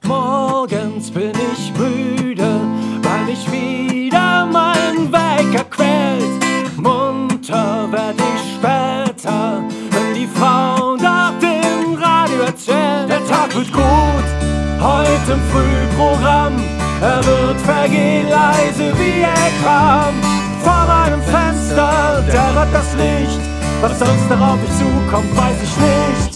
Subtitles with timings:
[0.00, 2.60] Morgens bin ich müde,
[3.02, 6.76] weil mich wieder mein Wecker quält.
[6.76, 13.08] Munter werd ich später, wenn die Frau nach dem Radio erzählt.
[13.08, 14.26] Der Tag wird gut,
[14.80, 16.54] heute im Frühprogramm.
[17.00, 20.14] Er wird vergehen leise, wie er kam.
[20.62, 23.40] Vor meinem Fenster dämmert das Licht.
[23.80, 26.31] Was sonst darauf mich zukommt, weiß ich nicht.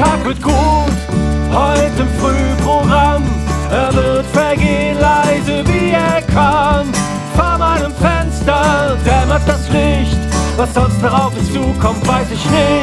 [0.00, 0.54] Tag wird gut,
[1.52, 3.22] heute im Frühprogramm.
[3.70, 6.86] Er wird vergehen leise, wie er kann.
[7.36, 10.16] Vor meinem Fenster dämmert das Licht.
[10.56, 12.79] Was sonst darauf mich zukommt, weiß ich nicht.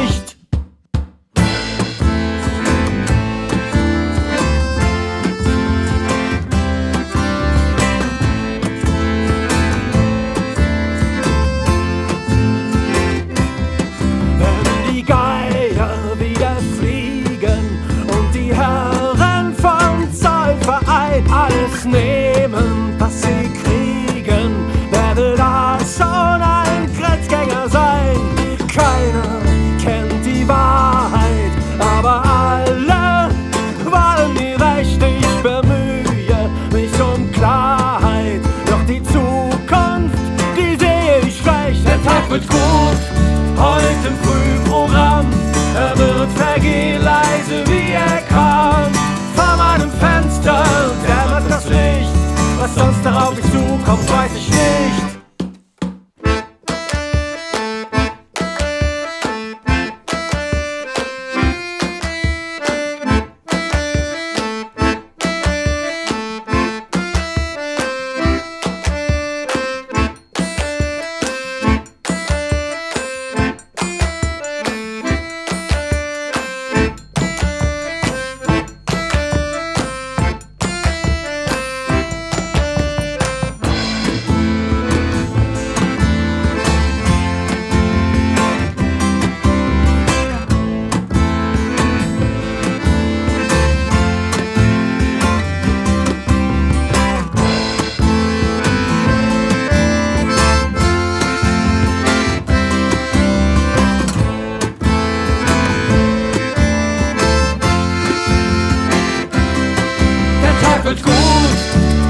[110.88, 111.12] Wird gut,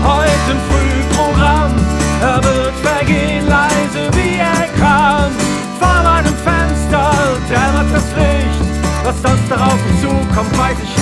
[0.04, 1.74] heute im Frühprogramm.
[2.20, 5.32] Er wird vergehen leise, wie er kam.
[5.80, 7.10] Vor meinem Fenster
[7.50, 8.60] dämmert das Licht.
[9.02, 10.97] Was sonst darauf zukommt, weiß ich.